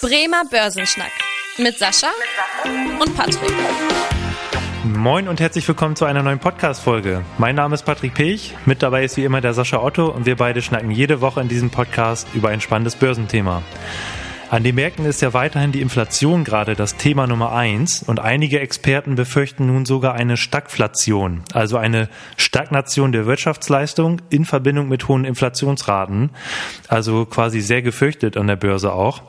Bremer 0.00 0.44
Börsenschnack 0.48 1.10
mit 1.58 1.76
Sascha 1.76 2.06
und 3.00 3.16
Patrick. 3.16 3.52
Moin 4.84 5.26
und 5.26 5.40
herzlich 5.40 5.66
willkommen 5.66 5.96
zu 5.96 6.04
einer 6.04 6.22
neuen 6.22 6.38
Podcast-Folge. 6.38 7.24
Mein 7.36 7.56
Name 7.56 7.74
ist 7.74 7.82
Patrick 7.82 8.14
Pech, 8.14 8.54
mit 8.64 8.84
dabei 8.84 9.02
ist 9.04 9.16
wie 9.16 9.24
immer 9.24 9.40
der 9.40 9.54
Sascha 9.54 9.82
Otto 9.82 10.06
und 10.06 10.24
wir 10.24 10.36
beide 10.36 10.62
schnacken 10.62 10.92
jede 10.92 11.20
Woche 11.20 11.40
in 11.40 11.48
diesem 11.48 11.70
Podcast 11.70 12.28
über 12.32 12.50
ein 12.50 12.60
spannendes 12.60 12.94
Börsenthema. 12.94 13.62
An 14.50 14.62
den 14.62 14.76
Märkten 14.76 15.04
ist 15.04 15.20
ja 15.20 15.34
weiterhin 15.34 15.72
die 15.72 15.80
Inflation 15.80 16.44
gerade 16.44 16.76
das 16.76 16.96
Thema 16.96 17.26
Nummer 17.26 17.50
eins 17.50 18.04
und 18.04 18.20
einige 18.20 18.60
Experten 18.60 19.16
befürchten 19.16 19.66
nun 19.66 19.84
sogar 19.84 20.14
eine 20.14 20.36
Stagflation, 20.36 21.42
also 21.52 21.76
eine 21.76 22.08
Stagnation 22.36 23.10
der 23.10 23.26
Wirtschaftsleistung 23.26 24.22
in 24.30 24.44
Verbindung 24.44 24.88
mit 24.88 25.08
hohen 25.08 25.24
Inflationsraten, 25.24 26.30
also 26.86 27.26
quasi 27.26 27.60
sehr 27.60 27.82
gefürchtet 27.82 28.36
an 28.36 28.46
der 28.46 28.56
Börse 28.56 28.92
auch. 28.92 29.22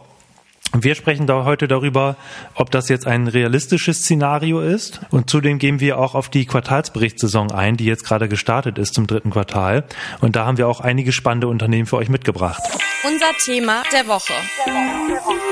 Wir 0.73 0.93
sprechen 0.93 1.25
da 1.25 1.45
heute 1.45 1.67
darüber, 1.67 2.15
ob 2.54 2.69
das 2.69 2.89
jetzt 2.89 3.07
ein 3.07 3.27
realistisches 3.27 4.00
Szenario 4.01 4.61
ist. 4.61 5.01
Und 5.10 5.29
zudem 5.29 5.57
gehen 5.57 5.79
wir 5.79 5.97
auch 5.97 6.14
auf 6.14 6.29
die 6.29 6.46
Quartalsberichtssaison 6.46 7.51
ein, 7.51 7.75
die 7.75 7.86
jetzt 7.86 8.05
gerade 8.05 8.29
gestartet 8.29 8.77
ist 8.77 8.93
zum 8.93 9.07
dritten 9.07 9.32
Quartal. 9.32 9.83
Und 10.21 10.36
da 10.36 10.46
haben 10.46 10.57
wir 10.57 10.68
auch 10.68 10.79
einige 10.79 11.11
spannende 11.11 11.47
Unternehmen 11.47 11.87
für 11.87 11.97
euch 11.97 12.10
mitgebracht. 12.10 12.61
Unser 13.04 13.32
Thema 13.43 13.83
der 13.91 14.07
Woche. 14.07 14.33
Der 14.65 14.74
Woche, 14.74 15.07
der 15.07 15.15
Woche. 15.15 15.49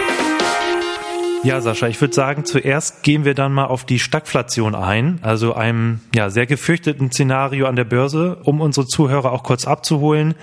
Ja, 1.44 1.62
Sascha, 1.62 1.88
ich 1.88 2.02
würde 2.02 2.14
sagen, 2.14 2.46
zuerst 2.46 3.04
gehen 3.04 3.24
wir 3.24 3.34
dann 3.34 3.54
mal 3.54 3.66
auf 3.66 3.86
die 3.86 4.00
Stagflation 4.00 4.76
ein, 4.76 5.20
also 5.22 5.54
einem 5.54 6.02
ja, 6.14 6.30
sehr 6.30 6.46
gefürchteten 6.46 7.12
Szenario 7.12 7.68
an 7.68 7.76
der 7.76 7.84
Börse, 7.84 8.38
um 8.44 8.60
unsere 8.60 8.88
Zuhörer 8.88 9.32
auch 9.32 9.44
kurz 9.44 9.66
abzuholen. 9.66 10.36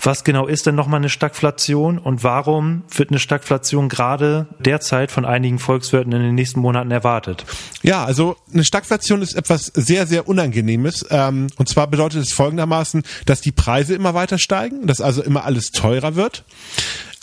Was 0.00 0.24
genau 0.24 0.46
ist 0.46 0.66
denn 0.66 0.74
nochmal 0.74 1.00
eine 1.00 1.08
Stagflation 1.08 1.98
und 1.98 2.22
warum 2.22 2.82
wird 2.94 3.10
eine 3.10 3.18
Stagflation 3.18 3.88
gerade 3.88 4.46
derzeit 4.60 5.10
von 5.10 5.24
einigen 5.24 5.58
Volkswirten 5.58 6.12
in 6.12 6.22
den 6.22 6.34
nächsten 6.34 6.60
Monaten 6.60 6.90
erwartet? 6.90 7.44
Ja, 7.82 8.04
also 8.04 8.36
eine 8.52 8.64
Stagflation 8.64 9.22
ist 9.22 9.34
etwas 9.34 9.66
sehr, 9.74 10.06
sehr 10.06 10.28
Unangenehmes. 10.28 11.06
Ähm, 11.10 11.48
und 11.56 11.68
zwar 11.68 11.86
bedeutet 11.86 12.22
es 12.22 12.32
folgendermaßen, 12.32 13.02
dass 13.24 13.40
die 13.40 13.52
Preise 13.52 13.94
immer 13.94 14.14
weiter 14.14 14.38
steigen, 14.38 14.86
dass 14.86 15.00
also 15.00 15.22
immer 15.22 15.44
alles 15.44 15.70
teurer 15.70 16.14
wird 16.14 16.44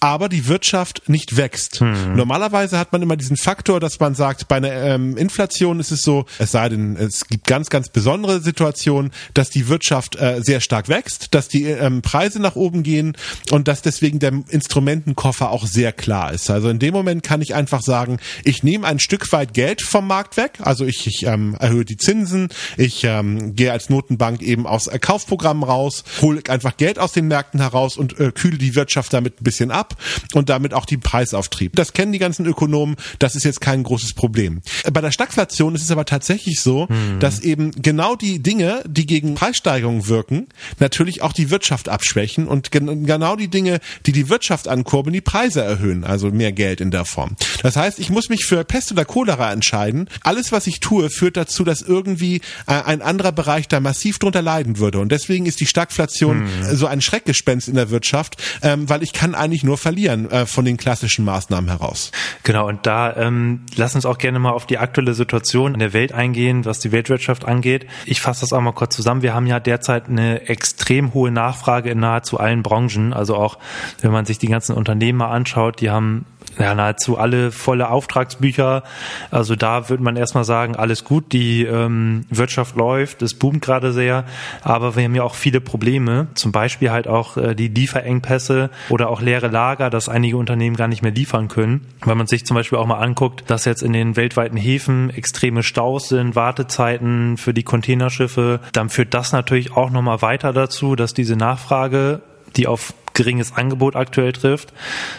aber 0.04 0.28
die 0.28 0.50
Wirtschaft 0.50 1.08
nicht 1.08 1.38
wächst. 1.38 1.80
Hm. 1.80 2.18
Normalerweise 2.18 2.78
hat 2.78 2.92
man 2.92 3.02
immer 3.02 3.16
diesen 3.16 3.38
Faktor, 3.38 3.80
dass 3.80 4.02
man 4.02 4.16
sagt, 4.16 4.50
bei 4.50 4.58
einer 4.58 4.74
ähm, 4.74 5.16
Inflation 5.16 5.80
ist 5.80 5.92
es 5.92 6.02
so, 6.02 6.26
es 6.40 6.52
sei 6.52 6.68
denn, 6.68 6.98
es 6.98 7.26
gibt 7.26 7.48
ganz, 7.48 7.70
ganz 7.70 7.88
besondere 7.88 8.42
Situationen, 8.42 9.14
dass 9.34 9.50
die 9.50 9.70
Wirtschaft 9.70 10.18
äh, 10.18 10.42
sehr 10.44 10.60
stark 10.60 10.90
wächst, 10.90 11.34
dass 11.34 11.48
die 11.48 11.64
ähm, 11.64 12.02
Preise 12.02 12.42
nach 12.42 12.58
oben 12.58 12.84
gehen 12.84 13.16
und 13.52 13.70
dass 13.70 13.82
deswegen 13.82 14.20
der 14.20 14.34
Instrumentenkoffer 14.50 15.50
auch 15.50 15.66
sehr 15.66 15.94
klar 15.94 16.34
ist. 16.34 16.50
Also 16.50 16.68
in 16.68 16.80
dem 16.80 16.94
Moment 16.94 17.24
kann 17.24 17.42
ich 17.42 17.56
einfach 17.56 17.82
sagen, 17.82 18.20
ich 18.44 18.62
nehme 18.62 18.86
ein 18.86 19.00
Stück 19.00 19.32
weit 19.32 19.54
Geld 19.54 19.82
vom 19.82 20.06
Markt 20.06 20.36
weg, 20.36 20.60
also 20.60 20.84
ich, 20.84 21.08
ich 21.08 21.26
ähm, 21.26 21.56
erhöhe 21.62 21.86
die 21.86 21.96
Zinsen, 21.96 22.50
ich 22.76 23.06
ähm, 23.06 23.56
gehe 23.56 23.72
als 23.72 23.90
Notenbank 23.90 24.42
eben 24.42 24.68
aus 24.68 24.90
Kaufprogrammen 25.00 25.64
raus, 25.64 26.04
hole 26.22 26.42
einfach 26.50 26.76
Geld 26.76 27.00
aus 27.00 27.14
den 27.14 27.30
Märkten 27.30 27.62
heraus 27.62 27.96
und 27.96 28.20
äh, 28.20 28.34
kühle 28.34 28.58
die 28.58 28.76
Wirtschaft 28.76 29.14
damit 29.14 29.40
ein 29.40 29.46
bisschen 29.46 29.72
ab 29.72 29.93
und 30.34 30.50
damit 30.50 30.74
auch 30.74 30.86
die 30.86 30.98
Preisauftrieb. 30.98 31.76
Das 31.76 31.94
kennen 31.94 32.12
die 32.12 32.20
ganzen 32.20 32.46
Ökonomen, 32.46 32.96
das 33.20 33.36
ist 33.36 33.44
jetzt 33.44 33.62
kein 33.62 33.84
großes 33.84 34.14
Problem. 34.14 34.62
Bei 34.92 35.02
der 35.02 35.12
Stagflation 35.12 35.76
ist 35.76 35.84
es 35.84 35.92
aber 35.92 36.06
tatsächlich 36.06 36.62
so, 36.62 36.88
hm. 36.88 37.20
dass 37.20 37.40
eben 37.40 37.72
genau 37.72 38.16
die 38.16 38.42
Dinge, 38.42 38.84
die 38.88 39.06
gegen 39.06 39.36
Preissteigerungen 39.36 40.08
wirken, 40.08 40.48
natürlich 40.80 41.22
auch 41.22 41.34
die 41.34 41.50
Wirtschaft 41.50 41.90
abschwächen 41.90 42.48
und 42.48 42.72
gen 42.72 43.06
genau 43.06 43.36
die 43.36 43.48
Dinge, 43.48 43.80
die 44.06 44.12
die 44.12 44.30
Wirtschaft 44.30 44.68
ankurbeln, 44.68 45.14
die 45.14 45.22
Preise 45.22 45.62
erhöhen, 45.62 46.04
also 46.04 46.32
mehr 46.32 46.52
Geld 46.52 46.82
in 46.82 46.92
der 46.92 47.06
Form. 47.06 47.36
Das 47.62 47.76
heißt, 47.76 48.00
ich 48.00 48.10
muss 48.10 48.30
mich 48.30 48.46
für 48.46 48.64
Pest 48.64 48.92
oder 48.92 49.06
Cholera 49.06 49.52
entscheiden. 49.52 50.10
Alles, 50.22 50.52
was 50.52 50.68
ich 50.68 50.80
tue, 50.80 51.10
führt 51.10 51.38
dazu, 51.38 51.64
dass 51.64 51.82
irgendwie 51.82 52.42
äh, 52.68 52.74
ein 52.84 53.02
anderer 53.02 53.32
Bereich 53.32 53.68
da 53.68 53.80
massiv 53.80 54.20
drunter 54.20 54.42
leiden 54.42 54.78
würde. 54.78 55.00
Und 55.00 55.12
deswegen 55.12 55.46
ist 55.46 55.60
die 55.60 55.66
Stagflation 55.66 56.48
hm. 56.48 56.76
so 56.76 56.88
ein 56.88 57.02
Schreckgespenst 57.02 57.68
in 57.68 57.76
der 57.76 57.90
Wirtschaft, 57.90 58.38
ähm, 58.62 58.90
weil 58.90 59.04
ich 59.04 59.14
kann 59.14 59.36
eigentlich 59.36 59.64
nur 59.64 59.78
verlieren 59.84 60.32
äh, 60.32 60.48
von 60.48 60.66
den 60.66 60.78
klassischen 60.78 61.26
Maßnahmen 61.26 61.70
heraus. 61.70 62.12
Genau, 62.42 62.68
und 62.68 62.86
da 62.88 63.16
ähm, 63.16 63.62
lass 63.76 63.94
uns 63.94 64.06
auch 64.06 64.18
gerne 64.18 64.40
mal 64.40 64.52
auf 64.52 64.66
die 64.66 64.80
aktuelle 64.80 65.14
Situation 65.14 65.74
in 65.74 65.80
der 65.80 65.94
Welt 65.94 66.14
eingehen, 66.14 66.66
was 66.66 66.80
die 66.80 66.92
Weltwirtschaft 66.92 67.46
angeht. 67.46 67.86
Ich 68.06 68.22
fasse 68.22 68.42
das 68.42 68.54
auch 68.54 68.62
mal 68.62 68.72
kurz 68.72 68.96
zusammen. 68.96 69.22
Wir 69.22 69.36
haben 69.36 69.46
ja 69.46 69.60
derzeit 69.60 70.10
eine 70.10 70.48
extrem 70.48 71.14
hohe 71.14 71.30
Nachfrage 71.30 71.92
in 71.92 72.00
nahezu 72.00 72.40
allen 72.40 72.64
Branchen. 72.64 73.14
Also 73.14 73.36
auch, 73.36 73.60
wenn 74.02 74.12
man 74.12 74.26
sich 74.26 74.40
die 74.40 74.48
ganzen 74.48 74.76
Unternehmen 74.76 75.20
mal 75.20 75.30
anschaut, 75.30 75.82
die 75.82 75.92
haben 75.92 76.26
ja, 76.60 76.76
nahezu 76.76 77.18
alle 77.18 77.52
volle 77.52 77.90
Auftragsbücher. 77.90 78.84
Also 79.32 79.56
da 79.56 79.90
würde 79.90 80.04
man 80.04 80.16
erstmal 80.16 80.44
sagen, 80.44 80.76
alles 80.76 81.04
gut, 81.04 81.32
die 81.34 81.64
ähm, 81.64 82.26
Wirtschaft 82.30 82.76
läuft, 82.76 83.22
es 83.22 83.34
boomt 83.34 83.62
gerade 83.62 83.92
sehr, 83.92 84.26
aber 84.62 84.96
wir 84.96 85.04
haben 85.04 85.16
ja 85.16 85.24
auch 85.24 85.36
viele 85.36 85.62
Probleme, 85.62 86.28
zum 86.36 86.52
Beispiel 86.52 86.92
halt 86.92 87.08
auch 87.08 87.38
äh, 87.38 87.56
die 87.56 87.68
Lieferengpässe 87.68 88.70
oder 88.90 89.10
auch 89.10 89.22
leere 89.22 89.48
Lager, 89.48 89.90
dass 89.90 90.10
einige 90.10 90.38
Unternehmen 90.38 90.76
gar 90.76 90.88
nicht 90.88 91.02
mehr 91.02 91.12
liefern 91.12 91.48
können. 91.48 91.86
Wenn 92.06 92.18
man 92.18 92.28
sich 92.28 92.46
zum 92.46 92.56
Beispiel 92.56 92.78
auch 92.78 92.88
mal 92.88 93.00
anguckt, 93.00 93.44
dass 93.48 93.66
jetzt 93.66 93.84
in 93.84 93.94
den 93.94 94.16
weltweiten 94.16 94.58
Häfen 94.58 95.10
extreme 95.10 95.64
Staus 95.64 96.10
sind, 96.10 96.36
Wartezeiten 96.36 97.38
für 97.38 97.54
die 97.54 97.64
Containerschiffe, 97.64 98.60
dann 98.74 98.90
führt 98.90 99.14
das 99.14 99.32
natürlich 99.32 99.76
auch 99.76 99.90
nochmal 99.90 100.22
weiter 100.22 100.54
dazu, 100.54 100.96
dass 100.96 101.14
diese 101.14 101.36
Nachfrage 101.36 102.22
die 102.56 102.68
auf 102.68 102.94
geringes 103.14 103.56
Angebot 103.56 103.96
aktuell 103.96 104.34
trifft, 104.34 104.74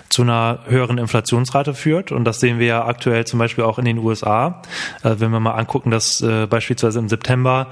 zu 0.08 0.22
einer 0.22 0.60
höheren 0.66 0.98
Inflationsrate 0.98 1.74
führt. 1.74 2.12
Und 2.12 2.24
das 2.24 2.40
sehen 2.40 2.58
wir 2.58 2.66
ja 2.66 2.84
aktuell 2.86 3.26
zum 3.26 3.38
Beispiel 3.38 3.64
auch 3.64 3.78
in 3.78 3.84
den 3.84 3.98
USA. 3.98 4.62
Äh, 5.02 5.16
wenn 5.18 5.30
wir 5.30 5.40
mal 5.40 5.52
angucken, 5.52 5.90
dass 5.90 6.20
äh, 6.20 6.46
beispielsweise 6.46 6.98
im 6.98 7.08
September 7.08 7.68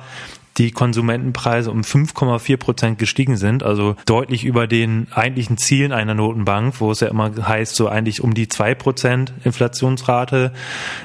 die 0.59 0.71
Konsumentenpreise 0.71 1.71
um 1.71 1.81
5,4 1.81 2.57
Prozent 2.57 2.99
gestiegen 2.99 3.37
sind, 3.37 3.63
also 3.63 3.97
deutlich 4.07 4.45
über 4.45 4.67
den 4.67 5.07
eigentlichen 5.13 5.57
Zielen 5.57 5.93
einer 5.93 6.15
Notenbank, 6.15 6.81
wo 6.81 6.91
es 6.91 7.01
ja 7.01 7.09
immer 7.09 7.33
heißt, 7.47 7.75
so 7.75 7.89
eigentlich 7.89 8.23
um 8.23 8.35
die 8.35 8.49
zwei 8.49 8.75
Prozent 8.75 9.33
Inflationsrate 9.45 10.53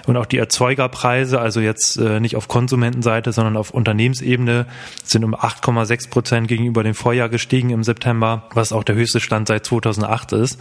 und 0.06 0.18
auch 0.18 0.26
die 0.26 0.38
Erzeugerpreise, 0.38 1.40
also 1.40 1.62
jetzt 1.62 1.98
äh, 1.98 2.20
nicht 2.20 2.36
auf 2.36 2.48
Konsumentenseite, 2.48 3.32
sondern 3.32 3.56
auf 3.56 3.72
Unternehmensebene, 3.72 4.66
sind 5.04 5.24
um 5.24 5.34
8,6 5.34 6.10
Prozent 6.10 6.48
gegenüber 6.48 6.84
dem 6.84 6.94
Vorjahr 6.94 7.30
gestiegen 7.30 7.70
im 7.70 7.84
September, 7.84 8.44
was 8.54 8.74
auch 8.74 8.84
der 8.84 8.96
höchste 8.96 9.20
Stand 9.20 9.48
seit 9.48 9.66
2008 9.66 10.34
ist. 10.34 10.60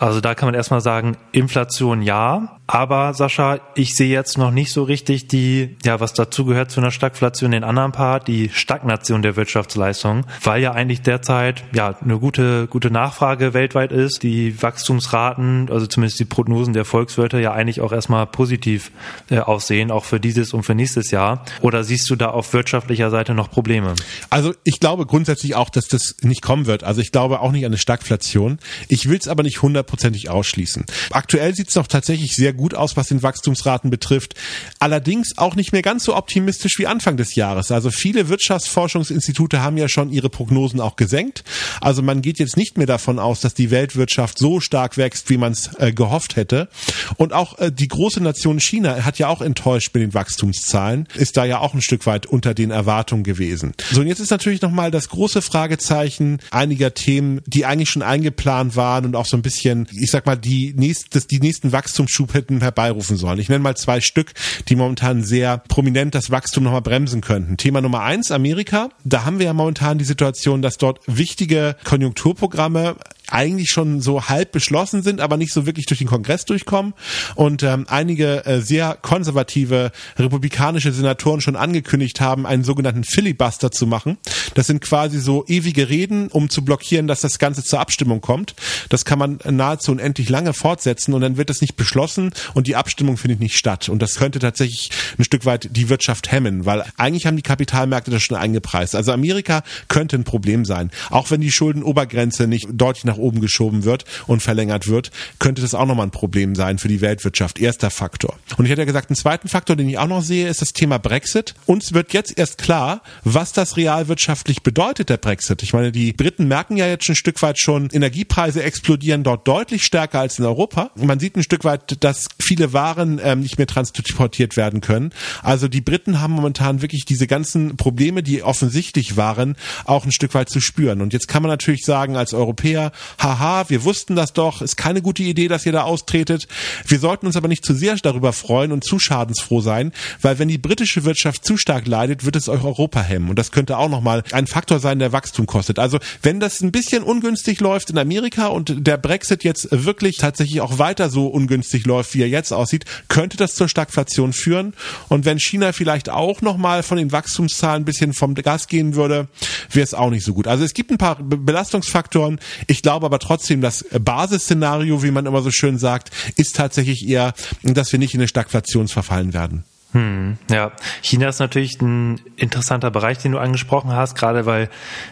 Also 0.00 0.20
da 0.20 0.34
kann 0.34 0.48
man 0.48 0.54
erstmal 0.54 0.80
sagen, 0.80 1.16
Inflation 1.32 2.02
ja, 2.02 2.57
aber 2.68 3.14
Sascha, 3.14 3.60
ich 3.74 3.96
sehe 3.96 4.10
jetzt 4.10 4.36
noch 4.36 4.50
nicht 4.50 4.74
so 4.74 4.82
richtig 4.82 5.26
die, 5.26 5.78
ja, 5.84 6.00
was 6.00 6.12
dazu 6.12 6.44
gehört 6.44 6.70
zu 6.70 6.80
einer 6.80 6.90
Stagflation, 6.90 7.50
den 7.50 7.64
anderen 7.64 7.92
Part, 7.92 8.28
die 8.28 8.50
Stagnation 8.52 9.22
der 9.22 9.36
Wirtschaftsleistung, 9.36 10.26
weil 10.42 10.60
ja 10.62 10.72
eigentlich 10.72 11.00
derzeit 11.00 11.64
ja 11.74 11.96
eine 11.98 12.18
gute, 12.18 12.66
gute 12.66 12.90
Nachfrage 12.90 13.54
weltweit 13.54 13.90
ist, 13.90 14.22
die 14.22 14.62
Wachstumsraten, 14.62 15.70
also 15.70 15.86
zumindest 15.86 16.20
die 16.20 16.26
Prognosen 16.26 16.74
der 16.74 16.84
Volkswirte 16.84 17.40
ja 17.40 17.52
eigentlich 17.52 17.80
auch 17.80 17.90
erstmal 17.90 18.26
positiv 18.26 18.90
äh, 19.30 19.38
aussehen, 19.38 19.90
auch 19.90 20.04
für 20.04 20.20
dieses 20.20 20.52
und 20.52 20.62
für 20.62 20.74
nächstes 20.74 21.10
Jahr. 21.10 21.46
Oder 21.62 21.84
siehst 21.84 22.10
du 22.10 22.16
da 22.16 22.28
auf 22.28 22.52
wirtschaftlicher 22.52 23.08
Seite 23.08 23.32
noch 23.32 23.50
Probleme? 23.50 23.94
Also 24.28 24.52
ich 24.64 24.78
glaube 24.78 25.06
grundsätzlich 25.06 25.54
auch, 25.54 25.70
dass 25.70 25.88
das 25.88 26.16
nicht 26.20 26.42
kommen 26.42 26.66
wird. 26.66 26.84
Also 26.84 27.00
ich 27.00 27.12
glaube 27.12 27.40
auch 27.40 27.50
nicht 27.50 27.64
an 27.64 27.70
eine 27.70 27.78
Stagflation. 27.78 28.58
Ich 28.88 29.08
will 29.08 29.16
es 29.16 29.26
aber 29.26 29.42
nicht 29.42 29.62
hundertprozentig 29.62 30.28
ausschließen. 30.28 30.84
Aktuell 31.12 31.54
sieht 31.54 31.70
es 31.70 31.74
noch 31.74 31.86
tatsächlich 31.86 32.36
sehr 32.36 32.57
gut 32.58 32.74
aus, 32.74 32.98
was 32.98 33.08
den 33.08 33.22
Wachstumsraten 33.22 33.88
betrifft. 33.88 34.34
Allerdings 34.78 35.38
auch 35.38 35.56
nicht 35.56 35.72
mehr 35.72 35.82
ganz 35.82 36.04
so 36.04 36.14
optimistisch 36.14 36.78
wie 36.78 36.86
Anfang 36.86 37.16
des 37.16 37.34
Jahres. 37.34 37.72
Also 37.72 37.90
viele 37.90 38.28
Wirtschaftsforschungsinstitute 38.28 39.62
haben 39.62 39.78
ja 39.78 39.88
schon 39.88 40.10
ihre 40.10 40.28
Prognosen 40.28 40.80
auch 40.80 40.96
gesenkt. 40.96 41.44
Also 41.80 42.02
man 42.02 42.20
geht 42.20 42.38
jetzt 42.38 42.58
nicht 42.58 42.76
mehr 42.76 42.86
davon 42.86 43.18
aus, 43.18 43.40
dass 43.40 43.54
die 43.54 43.70
Weltwirtschaft 43.70 44.38
so 44.38 44.60
stark 44.60 44.98
wächst, 44.98 45.30
wie 45.30 45.38
man 45.38 45.52
es 45.52 45.70
äh, 45.78 45.92
gehofft 45.92 46.36
hätte. 46.36 46.68
Und 47.16 47.32
auch 47.32 47.58
äh, 47.58 47.72
die 47.72 47.88
große 47.88 48.20
Nation 48.20 48.60
China 48.60 49.04
hat 49.04 49.18
ja 49.18 49.28
auch 49.28 49.40
enttäuscht 49.40 49.94
mit 49.94 50.02
den 50.02 50.14
Wachstumszahlen, 50.14 51.08
ist 51.14 51.36
da 51.36 51.44
ja 51.44 51.60
auch 51.60 51.74
ein 51.74 51.80
Stück 51.80 52.04
weit 52.06 52.26
unter 52.26 52.52
den 52.54 52.70
Erwartungen 52.70 53.22
gewesen. 53.22 53.72
So, 53.90 54.00
und 54.00 54.06
jetzt 54.06 54.20
ist 54.20 54.30
natürlich 54.30 54.60
nochmal 54.60 54.90
das 54.90 55.08
große 55.08 55.42
Fragezeichen 55.42 56.38
einiger 56.50 56.94
Themen, 56.94 57.40
die 57.46 57.64
eigentlich 57.64 57.90
schon 57.90 58.02
eingeplant 58.02 58.76
waren 58.76 59.04
und 59.04 59.16
auch 59.16 59.26
so 59.26 59.36
ein 59.36 59.42
bisschen, 59.42 59.86
ich 59.92 60.10
sag 60.10 60.26
mal, 60.26 60.36
die, 60.36 60.74
nächst, 60.76 61.30
die 61.30 61.40
nächsten 61.40 61.72
Wachstumsschub 61.72 62.32
hätten 62.48 62.62
herbeirufen 62.62 63.16
sollen. 63.16 63.38
Ich 63.38 63.48
nenne 63.48 63.62
mal 63.62 63.76
zwei 63.76 64.00
Stück, 64.00 64.32
die 64.68 64.76
momentan 64.76 65.22
sehr 65.22 65.58
prominent 65.58 66.14
das 66.14 66.30
Wachstum 66.30 66.64
nochmal 66.64 66.82
bremsen 66.82 67.20
könnten. 67.20 67.56
Thema 67.56 67.80
Nummer 67.80 68.02
eins, 68.02 68.30
Amerika. 68.30 68.88
Da 69.04 69.24
haben 69.24 69.38
wir 69.38 69.46
ja 69.46 69.52
momentan 69.52 69.98
die 69.98 70.04
Situation, 70.04 70.62
dass 70.62 70.78
dort 70.78 71.00
wichtige 71.06 71.76
Konjunkturprogramme 71.84 72.96
eigentlich 73.30 73.68
schon 73.68 74.00
so 74.00 74.28
halb 74.28 74.52
beschlossen 74.52 75.02
sind, 75.02 75.20
aber 75.20 75.36
nicht 75.36 75.52
so 75.52 75.66
wirklich 75.66 75.86
durch 75.86 75.98
den 75.98 76.08
Kongress 76.08 76.44
durchkommen 76.44 76.94
und 77.34 77.62
ähm, 77.62 77.86
einige 77.88 78.44
äh, 78.46 78.60
sehr 78.60 78.96
konservative 79.00 79.92
republikanische 80.18 80.92
Senatoren 80.92 81.40
schon 81.40 81.56
angekündigt 81.56 82.20
haben, 82.20 82.46
einen 82.46 82.64
sogenannten 82.64 83.04
Filibuster 83.04 83.70
zu 83.70 83.86
machen. 83.86 84.18
Das 84.54 84.66
sind 84.66 84.80
quasi 84.80 85.18
so 85.18 85.44
ewige 85.46 85.88
Reden, 85.88 86.28
um 86.28 86.48
zu 86.48 86.64
blockieren, 86.64 87.06
dass 87.06 87.20
das 87.20 87.38
Ganze 87.38 87.62
zur 87.62 87.80
Abstimmung 87.80 88.20
kommt. 88.20 88.54
Das 88.88 89.04
kann 89.04 89.18
man 89.18 89.38
nahezu 89.44 89.92
unendlich 89.92 90.28
lange 90.28 90.54
fortsetzen 90.54 91.14
und 91.14 91.20
dann 91.20 91.36
wird 91.36 91.50
es 91.50 91.60
nicht 91.60 91.76
beschlossen 91.76 92.32
und 92.54 92.66
die 92.66 92.76
Abstimmung 92.76 93.16
findet 93.16 93.40
nicht 93.40 93.56
statt. 93.56 93.88
Und 93.88 94.00
das 94.00 94.16
könnte 94.16 94.38
tatsächlich 94.38 94.90
ein 95.18 95.24
Stück 95.24 95.44
weit 95.44 95.68
die 95.72 95.88
Wirtschaft 95.88 96.32
hemmen, 96.32 96.64
weil 96.64 96.84
eigentlich 96.96 97.26
haben 97.26 97.36
die 97.36 97.42
Kapitalmärkte 97.42 98.10
das 98.10 98.22
schon 98.22 98.36
eingepreist. 98.36 98.94
Also 98.94 99.12
Amerika 99.12 99.62
könnte 99.88 100.16
ein 100.16 100.24
Problem 100.24 100.64
sein. 100.64 100.90
Auch 101.10 101.30
wenn 101.30 101.40
die 101.40 101.52
Schuldenobergrenze 101.52 102.46
nicht 102.46 102.68
deutlich 102.72 103.04
nach 103.04 103.17
oben 103.18 103.40
geschoben 103.40 103.84
wird 103.84 104.04
und 104.26 104.42
verlängert 104.42 104.88
wird, 104.88 105.10
könnte 105.38 105.62
das 105.62 105.74
auch 105.74 105.86
nochmal 105.86 106.06
ein 106.06 106.10
Problem 106.10 106.54
sein 106.54 106.78
für 106.78 106.88
die 106.88 107.00
Weltwirtschaft. 107.00 107.60
Erster 107.60 107.90
Faktor. 107.90 108.36
Und 108.56 108.64
ich 108.64 108.70
hätte 108.70 108.82
ja 108.82 108.86
gesagt, 108.86 109.10
einen 109.10 109.16
zweiten 109.16 109.48
Faktor, 109.48 109.76
den 109.76 109.88
ich 109.88 109.98
auch 109.98 110.06
noch 110.06 110.22
sehe, 110.22 110.48
ist 110.48 110.62
das 110.62 110.72
Thema 110.72 110.98
Brexit. 110.98 111.54
Uns 111.66 111.92
wird 111.92 112.12
jetzt 112.12 112.38
erst 112.38 112.58
klar, 112.58 113.02
was 113.24 113.52
das 113.52 113.76
realwirtschaftlich 113.76 114.62
bedeutet, 114.62 115.08
der 115.08 115.16
Brexit. 115.16 115.62
Ich 115.62 115.72
meine, 115.72 115.92
die 115.92 116.12
Briten 116.12 116.48
merken 116.48 116.76
ja 116.76 116.86
jetzt 116.86 117.08
ein 117.08 117.14
Stück 117.14 117.40
weit 117.42 117.58
schon, 117.58 117.88
Energiepreise 117.92 118.62
explodieren 118.62 119.22
dort 119.22 119.46
deutlich 119.46 119.84
stärker 119.84 120.20
als 120.20 120.38
in 120.38 120.44
Europa. 120.44 120.90
Man 120.94 121.20
sieht 121.20 121.36
ein 121.36 121.42
Stück 121.42 121.64
weit, 121.64 122.02
dass 122.04 122.28
viele 122.40 122.72
Waren 122.72 123.20
ähm, 123.22 123.40
nicht 123.40 123.58
mehr 123.58 123.66
transportiert 123.66 124.56
werden 124.56 124.80
können. 124.80 125.12
Also 125.42 125.68
die 125.68 125.80
Briten 125.80 126.20
haben 126.20 126.32
momentan 126.32 126.82
wirklich 126.82 127.04
diese 127.04 127.26
ganzen 127.26 127.76
Probleme, 127.76 128.22
die 128.22 128.42
offensichtlich 128.42 129.16
waren, 129.16 129.56
auch 129.84 130.04
ein 130.04 130.12
Stück 130.12 130.34
weit 130.34 130.48
zu 130.48 130.60
spüren. 130.60 131.00
Und 131.00 131.12
jetzt 131.12 131.28
kann 131.28 131.42
man 131.42 131.50
natürlich 131.50 131.84
sagen, 131.84 132.16
als 132.16 132.34
Europäer, 132.34 132.92
haha, 133.18 133.68
wir 133.68 133.84
wussten 133.84 134.16
das 134.16 134.32
doch, 134.32 134.62
ist 134.62 134.76
keine 134.76 135.02
gute 135.02 135.22
Idee, 135.22 135.48
dass 135.48 135.66
ihr 135.66 135.72
da 135.72 135.82
austretet. 135.82 136.46
Wir 136.86 136.98
sollten 136.98 137.26
uns 137.26 137.36
aber 137.36 137.48
nicht 137.48 137.64
zu 137.64 137.74
sehr 137.74 137.88
darüber 137.96 138.32
freuen 138.32 138.72
und 138.72 138.84
zu 138.84 138.98
schadensfroh 138.98 139.60
sein, 139.60 139.92
weil 140.20 140.38
wenn 140.38 140.48
die 140.48 140.58
britische 140.58 141.04
Wirtschaft 141.04 141.44
zu 141.44 141.56
stark 141.56 141.86
leidet, 141.86 142.24
wird 142.24 142.36
es 142.36 142.48
euch 142.48 142.62
Europa 142.62 143.00
hemmen. 143.00 143.30
Und 143.30 143.38
das 143.38 143.50
könnte 143.50 143.78
auch 143.78 143.88
nochmal 143.88 144.22
ein 144.32 144.46
Faktor 144.46 144.78
sein, 144.78 144.98
der 144.98 145.12
Wachstum 145.12 145.46
kostet. 145.46 145.78
Also 145.78 145.98
wenn 146.22 146.40
das 146.40 146.60
ein 146.60 146.72
bisschen 146.72 147.02
ungünstig 147.02 147.60
läuft 147.60 147.90
in 147.90 147.98
Amerika 147.98 148.48
und 148.48 148.86
der 148.86 148.98
Brexit 148.98 149.44
jetzt 149.44 149.68
wirklich 149.70 150.18
tatsächlich 150.18 150.60
auch 150.60 150.78
weiter 150.78 151.08
so 151.08 151.28
ungünstig 151.28 151.86
läuft, 151.86 152.14
wie 152.14 152.22
er 152.22 152.28
jetzt 152.28 152.52
aussieht, 152.52 152.84
könnte 153.08 153.36
das 153.36 153.54
zur 153.54 153.68
Stagflation 153.68 154.32
führen. 154.32 154.74
Und 155.08 155.24
wenn 155.24 155.38
China 155.38 155.72
vielleicht 155.72 156.10
auch 156.10 156.42
nochmal 156.42 156.82
von 156.82 156.98
den 156.98 157.12
Wachstumszahlen 157.12 157.82
ein 157.82 157.84
bisschen 157.84 158.12
vom 158.12 158.34
Gas 158.34 158.66
gehen 158.68 158.94
würde, 158.94 159.28
wäre 159.70 159.84
es 159.84 159.94
auch 159.94 160.10
nicht 160.10 160.24
so 160.24 160.34
gut. 160.34 160.46
Also 160.46 160.64
es 160.64 160.74
gibt 160.74 160.90
ein 160.90 160.98
paar 160.98 161.16
Belastungsfaktoren. 161.16 162.40
Ich 162.66 162.82
glaube 162.82 162.97
aber 163.04 163.18
trotzdem, 163.18 163.60
das 163.60 163.84
Basisszenario, 163.98 165.02
wie 165.02 165.10
man 165.10 165.26
immer 165.26 165.42
so 165.42 165.50
schön 165.50 165.78
sagt, 165.78 166.10
ist 166.36 166.56
tatsächlich 166.56 167.06
eher, 167.08 167.34
dass 167.62 167.92
wir 167.92 167.98
nicht 167.98 168.14
in 168.14 168.20
eine 168.20 168.28
Stagflation 168.28 168.88
verfallen 168.88 169.32
werden. 169.34 169.64
Hm, 169.92 170.36
ja, 170.50 170.72
China 171.00 171.28
ist 171.28 171.38
natürlich 171.38 171.80
ein 171.80 172.20
interessanter 172.36 172.90
Bereich, 172.90 173.16
den 173.18 173.32
du 173.32 173.38
angesprochen 173.38 173.92
hast, 173.92 174.16
gerade 174.16 174.44
weil 174.44 174.68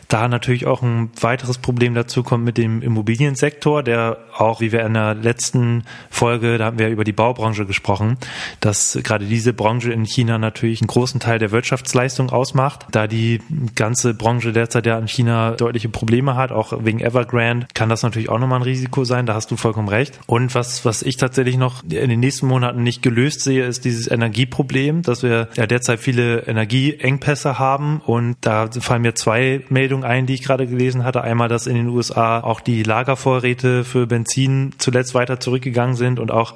da 0.09 0.29
natürlich 0.29 0.67
auch 0.67 0.83
ein 0.83 1.11
weiteres 1.19 1.57
Problem 1.57 1.95
dazu 1.95 2.23
kommt 2.23 2.45
mit 2.45 2.59
dem 2.59 2.83
Immobiliensektor, 2.83 3.83
der 3.83 4.19
auch, 4.37 4.61
wie 4.61 4.73
wir 4.73 4.85
in 4.85 4.93
der 4.93 5.15
letzten 5.15 5.85
Folge, 6.11 6.59
da 6.59 6.67
haben 6.67 6.79
wir 6.79 6.91
über 6.91 7.05
die 7.05 7.15
Baubranche 7.15 7.65
gesprochen, 7.65 8.19
dass 8.61 8.99
gerade 9.03 9.25
diese 9.25 9.55
Branche 9.55 9.93
in 9.93 10.05
China 10.05 10.37
natürlich 10.37 10.83
einen 10.83 10.89
großen 10.89 11.21
Teil 11.21 11.39
der 11.39 11.53
Wirtschaftsleistung 11.53 12.29
ausmacht. 12.29 12.85
Da 12.91 13.07
die 13.07 13.41
ganze 13.77 14.13
Branche 14.13 14.53
derzeit 14.53 14.85
ja 14.85 14.99
in 14.99 15.09
China 15.09 15.53
deutliche 15.53 15.89
Probleme 15.89 16.37
hat, 16.37 16.53
auch 16.53 16.85
wegen 16.85 17.01
Evergrande, 17.01 17.67
kann 17.73 17.89
das 17.89 18.03
natürlich 18.03 18.29
auch 18.29 18.39
nochmal 18.39 18.59
ein 18.59 18.65
Risiko 18.65 19.05
sein, 19.05 19.25
da 19.25 19.33
hast 19.33 19.51
du 19.51 19.57
vollkommen 19.57 19.89
recht. 19.89 20.21
Und 20.27 20.55
was, 20.55 20.85
was 20.85 21.01
ich 21.01 21.17
tatsächlich 21.17 21.57
noch 21.57 21.83
in 21.83 22.11
den 22.11 22.21
nächsten 22.21 22.47
Monaten 22.47 22.83
nicht 22.83 23.03
gelöst 23.03 23.41
sehe, 23.41 23.65
ist 23.65 23.87
dieses 23.87 24.11
Energieproblem 24.11 24.66
Problem, 24.67 25.03
dass 25.03 25.23
wir 25.23 25.49
ja 25.55 25.65
derzeit 25.69 26.01
viele 26.01 26.41
Energieengpässe 26.41 27.61
haben 27.61 28.01
und 28.05 28.37
da 28.41 28.69
fallen 28.81 29.03
mir 29.03 29.15
zwei 29.15 29.63
Meldungen 29.69 30.03
ein, 30.03 30.27
die 30.27 30.35
ich 30.35 30.43
gerade 30.43 30.67
gelesen 30.67 31.05
hatte. 31.05 31.23
Einmal, 31.23 31.49
dass 31.49 31.69
in 31.69 31.77
den 31.77 31.87
USA 31.87 32.41
auch 32.41 32.59
die 32.59 32.83
Lagervorräte 32.83 33.85
für 33.85 34.09
Benzin 34.09 34.73
zuletzt 34.79 35.15
weiter 35.15 35.39
zurückgegangen 35.39 35.95
sind 35.95 36.19
und 36.19 36.33
auch 36.33 36.55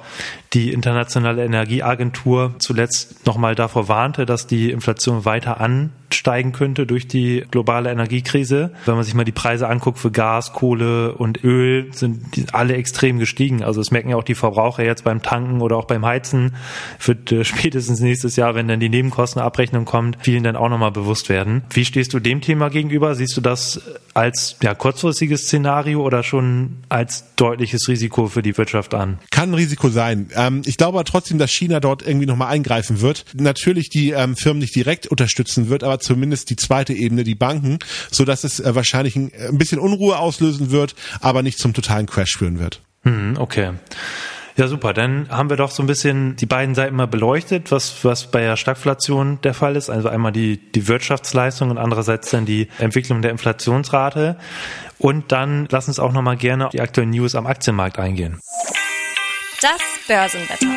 die 0.51 0.73
internationale 0.73 1.45
Energieagentur 1.45 2.53
zuletzt 2.59 3.25
nochmal 3.25 3.55
davor 3.55 3.87
warnte, 3.87 4.25
dass 4.25 4.45
die 4.45 4.71
Inflation 4.71 5.23
weiter 5.23 5.61
an 5.61 5.91
steigen 6.15 6.51
könnte 6.51 6.85
durch 6.85 7.07
die 7.07 7.43
globale 7.51 7.91
Energiekrise. 7.91 8.71
Wenn 8.85 8.95
man 8.95 9.03
sich 9.03 9.13
mal 9.13 9.23
die 9.23 9.31
Preise 9.31 9.67
anguckt 9.67 9.99
für 9.99 10.11
Gas, 10.11 10.53
Kohle 10.53 11.13
und 11.13 11.43
Öl, 11.43 11.93
sind 11.93 12.53
alle 12.53 12.75
extrem 12.75 13.19
gestiegen. 13.19 13.63
Also 13.63 13.81
das 13.81 13.91
merken 13.91 14.09
ja 14.09 14.15
auch 14.15 14.23
die 14.23 14.35
Verbraucher 14.35 14.83
jetzt 14.83 15.03
beim 15.03 15.21
Tanken 15.21 15.61
oder 15.61 15.77
auch 15.77 15.85
beim 15.85 16.05
Heizen. 16.05 16.55
Wird 17.03 17.31
äh, 17.31 17.43
spätestens 17.51 17.99
nächstes 17.99 18.35
Jahr, 18.35 18.55
wenn 18.55 18.67
dann 18.67 18.79
die 18.79 18.89
Nebenkostenabrechnung 18.89 19.85
kommt, 19.85 20.17
vielen 20.21 20.43
dann 20.43 20.55
auch 20.55 20.69
nochmal 20.69 20.91
bewusst 20.91 21.29
werden. 21.29 21.63
Wie 21.71 21.85
stehst 21.85 22.13
du 22.13 22.19
dem 22.19 22.41
Thema 22.41 22.69
gegenüber? 22.69 23.15
Siehst 23.15 23.35
du 23.37 23.41
das 23.41 23.81
als 24.13 24.57
ja, 24.61 24.75
kurzfristiges 24.75 25.43
Szenario 25.43 26.01
oder 26.01 26.23
schon 26.23 26.77
als 26.89 27.35
deutliches 27.35 27.87
Risiko 27.87 28.27
für 28.27 28.41
die 28.41 28.57
Wirtschaft 28.57 28.93
an? 28.93 29.19
Kann 29.31 29.51
ein 29.51 29.55
Risiko 29.55 29.89
sein. 29.89 30.29
Ähm, 30.35 30.61
ich 30.65 30.77
glaube 30.77 30.97
aber 30.97 31.05
trotzdem, 31.05 31.37
dass 31.37 31.51
China 31.51 31.79
dort 31.79 32.05
irgendwie 32.05 32.25
nochmal 32.25 32.49
eingreifen 32.49 33.01
wird. 33.01 33.25
Natürlich 33.33 33.89
die 33.89 34.11
ähm, 34.11 34.35
Firmen 34.35 34.59
nicht 34.59 34.75
direkt 34.75 35.07
unterstützen 35.07 35.69
wird, 35.69 35.83
aber 35.83 35.99
zumindest 36.01 36.49
die 36.49 36.55
zweite 36.55 36.93
Ebene, 36.93 37.23
die 37.23 37.35
Banken, 37.35 37.79
so 38.09 38.25
dass 38.25 38.43
es 38.43 38.59
äh, 38.59 38.75
wahrscheinlich 38.75 39.15
ein, 39.15 39.31
ein, 39.49 39.57
bisschen 39.57 39.79
Unruhe 39.79 40.17
auslösen 40.17 40.71
wird, 40.71 40.95
aber 41.19 41.43
nicht 41.43 41.59
zum 41.59 41.73
totalen 41.73 42.05
Crash 42.05 42.37
führen 42.37 42.59
wird. 42.59 42.81
Hm, 43.03 43.35
okay. 43.37 43.71
Ja, 44.57 44.67
super. 44.67 44.93
Dann 44.93 45.29
haben 45.29 45.49
wir 45.49 45.57
doch 45.57 45.71
so 45.71 45.81
ein 45.81 45.87
bisschen 45.87 46.35
die 46.35 46.45
beiden 46.45 46.75
Seiten 46.75 46.95
mal 46.95 47.07
beleuchtet, 47.07 47.71
was, 47.71 48.03
was 48.03 48.29
bei 48.29 48.41
der 48.41 48.57
Stagflation 48.57 49.39
der 49.41 49.53
Fall 49.53 49.75
ist. 49.75 49.89
Also 49.89 50.09
einmal 50.09 50.31
die, 50.31 50.57
die 50.57 50.87
Wirtschaftsleistung 50.87 51.69
und 51.69 51.77
andererseits 51.77 52.29
dann 52.29 52.45
die 52.45 52.67
Entwicklung 52.77 53.21
der 53.21 53.31
Inflationsrate. 53.31 54.37
Und 54.97 55.31
dann 55.31 55.67
lass 55.71 55.87
uns 55.87 55.99
auch 55.99 56.11
nochmal 56.11 56.37
gerne 56.37 56.67
auf 56.67 56.71
die 56.71 56.81
aktuellen 56.81 57.11
News 57.11 57.33
am 57.35 57.47
Aktienmarkt 57.47 57.97
eingehen. 57.97 58.39
Das 59.61 59.81
Börsenwetter. 60.07 60.67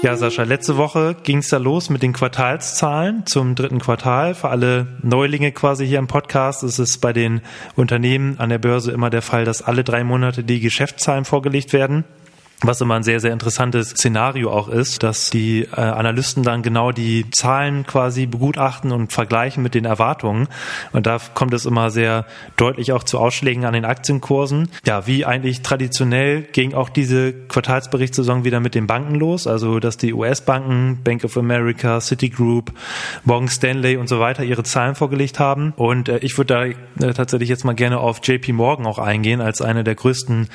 Ja, 0.00 0.16
Sascha, 0.16 0.44
letzte 0.44 0.76
Woche 0.76 1.16
ging 1.24 1.38
es 1.38 1.48
da 1.48 1.56
los 1.56 1.90
mit 1.90 2.04
den 2.04 2.12
Quartalszahlen 2.12 3.26
zum 3.26 3.56
dritten 3.56 3.80
Quartal. 3.80 4.36
Für 4.36 4.48
alle 4.48 4.86
Neulinge 5.02 5.50
quasi 5.50 5.88
hier 5.88 5.98
im 5.98 6.06
Podcast 6.06 6.62
ist 6.62 6.78
es 6.78 6.98
bei 6.98 7.12
den 7.12 7.40
Unternehmen 7.74 8.38
an 8.38 8.48
der 8.48 8.58
Börse 8.58 8.92
immer 8.92 9.10
der 9.10 9.22
Fall, 9.22 9.44
dass 9.44 9.60
alle 9.60 9.82
drei 9.82 10.04
Monate 10.04 10.44
die 10.44 10.60
Geschäftszahlen 10.60 11.24
vorgelegt 11.24 11.72
werden. 11.72 12.04
Was 12.62 12.80
immer 12.80 12.96
ein 12.96 13.04
sehr, 13.04 13.20
sehr 13.20 13.32
interessantes 13.32 13.90
Szenario 13.90 14.50
auch 14.50 14.66
ist, 14.66 15.04
dass 15.04 15.30
die 15.30 15.60
äh, 15.60 15.76
Analysten 15.76 16.42
dann 16.42 16.62
genau 16.64 16.90
die 16.90 17.30
Zahlen 17.30 17.86
quasi 17.86 18.26
begutachten 18.26 18.90
und 18.90 19.12
vergleichen 19.12 19.62
mit 19.62 19.76
den 19.76 19.84
Erwartungen. 19.84 20.48
Und 20.90 21.06
da 21.06 21.18
kommt 21.34 21.54
es 21.54 21.66
immer 21.66 21.90
sehr 21.90 22.26
deutlich 22.56 22.90
auch 22.90 23.04
zu 23.04 23.20
Ausschlägen 23.20 23.64
an 23.64 23.74
den 23.74 23.84
Aktienkursen. 23.84 24.70
Ja, 24.84 25.06
wie 25.06 25.24
eigentlich 25.24 25.62
traditionell 25.62 26.42
ging 26.42 26.74
auch 26.74 26.88
diese 26.88 27.32
Quartalsberichtssaison 27.32 28.42
wieder 28.42 28.58
mit 28.58 28.74
den 28.74 28.88
Banken 28.88 29.14
los. 29.14 29.46
Also, 29.46 29.78
dass 29.78 29.96
die 29.96 30.12
US-Banken, 30.12 31.04
Bank 31.04 31.22
of 31.22 31.36
America, 31.36 32.00
Citigroup, 32.00 32.72
Morgan 33.22 33.48
Stanley 33.48 33.98
und 33.98 34.08
so 34.08 34.18
weiter 34.18 34.42
ihre 34.42 34.64
Zahlen 34.64 34.96
vorgelegt 34.96 35.38
haben. 35.38 35.74
Und 35.76 36.08
äh, 36.08 36.18
ich 36.22 36.36
würde 36.36 36.74
da 36.98 37.06
äh, 37.06 37.14
tatsächlich 37.14 37.50
jetzt 37.50 37.64
mal 37.64 37.76
gerne 37.76 38.00
auf 38.00 38.18
JP 38.20 38.52
Morgan 38.54 38.84
auch 38.84 38.98
eingehen 38.98 39.40
als 39.40 39.62
eine 39.62 39.84
der 39.84 39.94
größten 39.94 40.48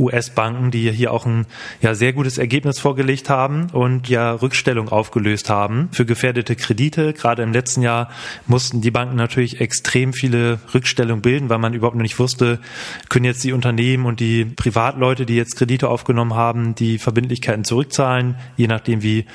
US-Banken, 0.00 0.72
die 0.72 0.90
hier 0.90 1.12
auch 1.12 1.26
ein 1.26 1.43
ja 1.80 1.94
sehr 1.94 2.12
gutes 2.12 2.38
Ergebnis 2.38 2.78
vorgelegt 2.78 3.30
haben 3.30 3.68
und 3.72 4.08
ja 4.08 4.32
Rückstellung 4.32 4.88
aufgelöst 4.88 5.50
haben 5.50 5.88
für 5.92 6.04
gefährdete 6.04 6.56
Kredite. 6.56 7.12
Gerade 7.12 7.42
im 7.42 7.52
letzten 7.52 7.82
Jahr 7.82 8.10
mussten 8.46 8.80
die 8.80 8.90
Banken 8.90 9.16
natürlich 9.16 9.60
extrem 9.60 10.12
viele 10.12 10.58
Rückstellungen 10.72 11.22
bilden, 11.22 11.48
weil 11.48 11.58
man 11.58 11.74
überhaupt 11.74 11.96
noch 11.96 12.02
nicht 12.02 12.18
wusste, 12.18 12.58
können 13.08 13.24
jetzt 13.24 13.44
die 13.44 13.52
Unternehmen 13.52 14.06
und 14.06 14.20
die 14.20 14.44
Privatleute, 14.44 15.26
die 15.26 15.36
jetzt 15.36 15.56
Kredite 15.56 15.88
aufgenommen 15.88 16.34
haben, 16.34 16.74
die 16.74 16.98
Verbindlichkeiten 16.98 17.64
zurückzahlen, 17.64 18.36
je 18.56 18.66
nachdem 18.66 19.02
wie 19.02 19.26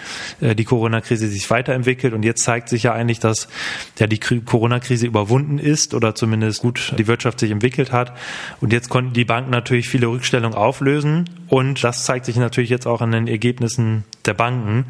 äh, 0.42 0.56
die 0.56 0.66
Corona-Krise 0.66 1.28
sich 1.28 1.50
weiterentwickelt. 1.50 2.13
Und 2.13 2.24
jetzt 2.24 2.44
zeigt 2.44 2.70
sich 2.70 2.84
ja 2.84 2.94
eigentlich, 2.94 3.20
dass 3.20 3.48
ja 3.98 4.08
die 4.08 4.20
Corona-Krise 4.20 5.06
überwunden 5.06 5.60
ist 5.60 5.94
oder 5.94 6.16
zumindest 6.16 6.62
gut 6.62 6.94
die 6.98 7.08
Wirtschaft 7.08 7.39
sich 7.39 7.51
entwickelt 7.51 7.92
hat. 7.92 8.13
Und 8.62 8.74
jetzt 8.74 8.89
konnten 8.89 9.13
die 9.13 9.25
Banken 9.25 9.51
natürlich 9.51 9.89
viele 9.89 10.08
Rückstellungen 10.08 10.58
auflösen 10.58 11.30
und 11.48 11.84
das 11.84 11.99
zeigt 12.03 12.25
sich 12.25 12.36
natürlich 12.36 12.70
jetzt 12.70 12.88
auch 12.88 13.01
an 13.01 13.12
den 13.12 13.27
Ergebnissen 13.27 14.03
der 14.25 14.34
Banken. 14.34 14.86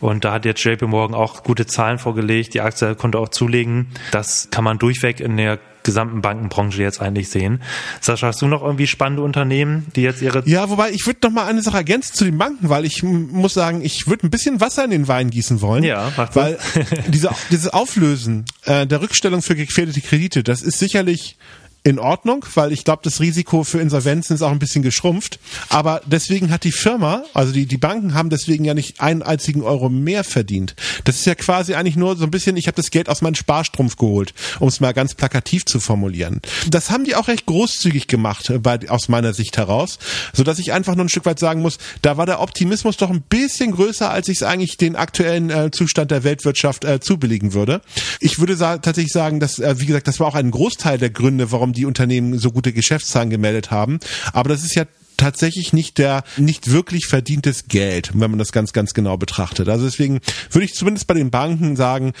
Und 0.00 0.24
da 0.24 0.32
hat 0.32 0.44
jetzt 0.44 0.62
JP 0.64 0.86
Morgan 0.86 1.14
auch 1.14 1.42
gute 1.42 1.66
Zahlen 1.66 1.98
vorgelegt. 1.98 2.54
Die 2.54 2.60
Aktie 2.60 2.94
konnte 2.94 3.18
auch 3.18 3.28
zulegen. 3.28 3.88
Das 4.10 4.48
kann 4.50 4.64
man 4.64 4.78
durchweg 4.78 5.20
in 5.20 5.36
der 5.36 5.58
gesamten 5.82 6.22
Bankenbranche 6.22 6.82
jetzt 6.82 7.00
eigentlich 7.00 7.28
sehen. 7.28 7.60
Sascha, 8.00 8.28
hast 8.28 8.42
du 8.42 8.46
noch 8.46 8.62
irgendwie 8.62 8.86
spannende 8.86 9.22
Unternehmen, 9.22 9.86
die 9.96 10.02
jetzt 10.02 10.22
ihre... 10.22 10.42
Ja, 10.46 10.70
wobei 10.70 10.90
ich 10.90 11.06
würde 11.06 11.20
noch 11.24 11.30
mal 11.30 11.46
eine 11.46 11.62
Sache 11.62 11.78
ergänzen 11.78 12.14
zu 12.14 12.24
den 12.24 12.38
Banken, 12.38 12.68
weil 12.68 12.84
ich 12.84 13.02
muss 13.02 13.54
sagen, 13.54 13.82
ich 13.82 14.06
würde 14.06 14.26
ein 14.26 14.30
bisschen 14.30 14.60
Wasser 14.60 14.84
in 14.84 14.90
den 14.90 15.08
Wein 15.08 15.30
gießen 15.30 15.60
wollen. 15.60 15.84
Ja, 15.84 16.12
mach 16.16 16.34
Weil 16.34 16.58
diese, 17.08 17.30
dieses 17.50 17.68
Auflösen 17.68 18.44
äh, 18.64 18.86
der 18.86 19.00
Rückstellung 19.00 19.42
für 19.42 19.56
gefährdete 19.56 20.00
Kredite, 20.00 20.42
das 20.42 20.62
ist 20.62 20.78
sicherlich 20.78 21.36
in 21.84 21.98
Ordnung, 21.98 22.44
weil 22.54 22.72
ich 22.72 22.84
glaube, 22.84 23.02
das 23.02 23.20
Risiko 23.20 23.64
für 23.64 23.80
Insolvenzen 23.80 24.34
ist 24.34 24.42
auch 24.42 24.52
ein 24.52 24.60
bisschen 24.60 24.82
geschrumpft. 24.82 25.40
Aber 25.68 26.00
deswegen 26.06 26.50
hat 26.50 26.64
die 26.64 26.72
Firma, 26.72 27.24
also 27.34 27.52
die, 27.52 27.66
die 27.66 27.76
Banken 27.76 28.14
haben 28.14 28.30
deswegen 28.30 28.64
ja 28.64 28.74
nicht 28.74 29.00
einen 29.00 29.22
einzigen 29.22 29.62
Euro 29.62 29.88
mehr 29.88 30.22
verdient. 30.22 30.76
Das 31.04 31.16
ist 31.16 31.26
ja 31.26 31.34
quasi 31.34 31.74
eigentlich 31.74 31.96
nur 31.96 32.16
so 32.16 32.24
ein 32.24 32.30
bisschen, 32.30 32.56
ich 32.56 32.68
habe 32.68 32.76
das 32.76 32.90
Geld 32.90 33.08
aus 33.08 33.20
meinem 33.20 33.34
Sparstrumpf 33.34 33.96
geholt, 33.96 34.32
um 34.60 34.68
es 34.68 34.80
mal 34.80 34.92
ganz 34.92 35.14
plakativ 35.14 35.64
zu 35.64 35.80
formulieren. 35.80 36.40
Das 36.68 36.90
haben 36.90 37.04
die 37.04 37.16
auch 37.16 37.26
recht 37.26 37.46
großzügig 37.46 38.06
gemacht, 38.06 38.50
äh, 38.50 38.58
bei, 38.58 38.78
aus 38.88 39.08
meiner 39.08 39.34
Sicht 39.34 39.56
heraus, 39.56 39.98
so 40.32 40.44
dass 40.44 40.60
ich 40.60 40.72
einfach 40.72 40.94
nur 40.94 41.06
ein 41.06 41.08
Stück 41.08 41.26
weit 41.26 41.40
sagen 41.40 41.62
muss, 41.62 41.78
da 42.02 42.16
war 42.16 42.26
der 42.26 42.40
Optimismus 42.40 42.96
doch 42.96 43.10
ein 43.10 43.22
bisschen 43.22 43.72
größer, 43.72 44.08
als 44.10 44.28
ich 44.28 44.38
es 44.38 44.42
eigentlich 44.44 44.76
den 44.76 44.94
aktuellen 44.94 45.50
äh, 45.50 45.70
Zustand 45.72 46.12
der 46.12 46.22
Weltwirtschaft 46.22 46.84
äh, 46.84 47.00
zubilligen 47.00 47.54
würde. 47.54 47.80
Ich 48.20 48.38
würde 48.38 48.56
sa 48.56 48.78
tatsächlich 48.78 49.12
sagen, 49.12 49.40
dass, 49.40 49.58
äh, 49.58 49.74
wie 49.78 49.86
gesagt, 49.86 50.06
das 50.06 50.20
war 50.20 50.28
auch 50.28 50.34
ein 50.36 50.52
Großteil 50.52 50.98
der 50.98 51.10
Gründe, 51.10 51.50
warum 51.50 51.71
die 51.72 51.86
Unternehmen 51.86 52.38
so 52.38 52.52
gute 52.52 52.72
Geschäftszahlen 52.72 53.30
gemeldet 53.30 53.70
haben. 53.70 53.98
Aber 54.32 54.48
das 54.48 54.64
ist 54.64 54.74
ja 54.74 54.84
tatsächlich 55.22 55.72
nicht 55.72 55.98
der 55.98 56.24
nicht 56.36 56.70
wirklich 56.72 57.06
verdientes 57.06 57.68
Geld, 57.68 58.10
wenn 58.14 58.30
man 58.30 58.38
das 58.38 58.50
ganz 58.50 58.72
ganz 58.72 58.92
genau 58.92 59.16
betrachtet. 59.16 59.68
Also 59.68 59.84
deswegen 59.84 60.20
würde 60.50 60.64
ich 60.64 60.74
zumindest 60.74 61.06
bei 61.06 61.14
den 61.14 61.30
Banken 61.30 61.76
sagen, 61.76 62.12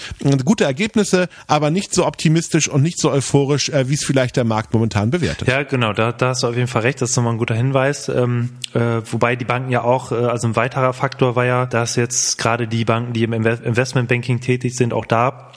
gute 0.44 0.64
Ergebnisse, 0.64 1.28
aber 1.48 1.70
nicht 1.70 1.94
so 1.94 2.06
optimistisch 2.06 2.68
und 2.68 2.82
nicht 2.82 3.00
so 3.00 3.10
euphorisch, 3.10 3.70
äh, 3.70 3.88
wie 3.88 3.94
es 3.94 4.04
vielleicht 4.04 4.36
der 4.36 4.44
Markt 4.44 4.72
momentan 4.72 5.10
bewertet. 5.10 5.48
Ja, 5.48 5.64
genau, 5.64 5.92
da, 5.92 6.12
da 6.12 6.28
hast 6.28 6.44
du 6.44 6.46
auf 6.46 6.54
jeden 6.54 6.68
Fall 6.68 6.82
recht, 6.82 7.02
das 7.02 7.10
ist 7.10 7.16
nochmal 7.16 7.32
ein 7.32 7.38
guter 7.38 7.56
Hinweis. 7.56 8.08
Ähm, 8.08 8.50
äh, 8.72 9.00
wobei 9.10 9.34
die 9.34 9.44
Banken 9.44 9.70
ja 9.70 9.82
auch, 9.82 10.12
äh, 10.12 10.16
also 10.16 10.46
ein 10.46 10.56
weiterer 10.56 10.92
Faktor 10.92 11.34
war 11.34 11.44
ja, 11.44 11.66
dass 11.66 11.96
jetzt 11.96 12.38
gerade 12.38 12.68
die 12.68 12.84
Banken, 12.84 13.12
die 13.12 13.24
im 13.24 13.32
Investmentbanking 13.32 14.40
tätig 14.40 14.76
sind, 14.76 14.92
auch 14.92 15.06
da 15.06 15.50